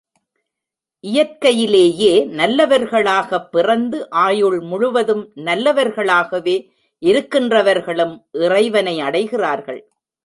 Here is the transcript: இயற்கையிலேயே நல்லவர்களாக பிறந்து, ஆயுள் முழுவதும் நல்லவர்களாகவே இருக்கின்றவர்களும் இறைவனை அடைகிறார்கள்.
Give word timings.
இயற்கையிலேயே 0.99 2.25
நல்லவர்களாக 2.25 3.39
பிறந்து, 3.45 4.09
ஆயுள் 4.09 4.59
முழுவதும் 4.59 5.31
நல்லவர்களாகவே 5.35 6.69
இருக்கின்றவர்களும் 7.05 8.15
இறைவனை 8.31 8.99
அடைகிறார்கள். 8.99 9.81